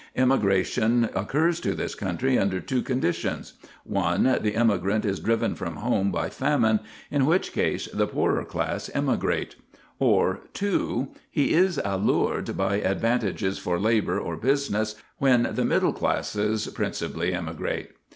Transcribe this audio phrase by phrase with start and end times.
[0.15, 3.53] Emigration occurs to this country under two conditions:
[3.83, 4.39] 1.
[4.41, 6.79] The emigrant is driven from home by famine,
[7.11, 9.57] in which case the poorer class emigrate,
[9.99, 16.65] or, 2, he is allured by advantages for labor or business, when the middle classes
[16.65, 17.91] principally emigrate.